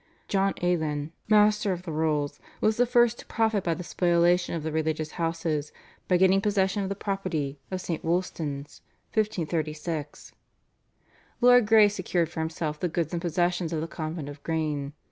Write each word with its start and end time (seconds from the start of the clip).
John 0.27 0.55
Alen, 0.63 1.11
Master 1.27 1.71
of 1.73 1.83
the 1.83 1.91
Rolls, 1.91 2.39
was 2.59 2.77
the 2.77 2.87
first 2.87 3.19
to 3.19 3.25
profit 3.27 3.63
by 3.63 3.75
the 3.75 3.83
spoliation 3.83 4.55
of 4.55 4.63
the 4.63 4.71
religious 4.71 5.11
houses 5.11 5.71
by 6.07 6.17
getting 6.17 6.41
possession 6.41 6.81
of 6.81 6.89
the 6.89 6.95
property 6.95 7.59
of 7.69 7.81
St. 7.81 8.03
Wolstan's 8.03 8.81
(1536), 9.13 10.33
Lord 11.39 11.67
Grey 11.67 11.87
secured 11.87 12.29
for 12.29 12.39
himself 12.39 12.79
the 12.79 12.89
goods 12.89 13.13
and 13.13 13.21
possessions 13.21 13.71
of 13.73 13.79
the 13.81 13.87
Convent 13.87 14.27
of 14.27 14.41
Grane. 14.41 14.93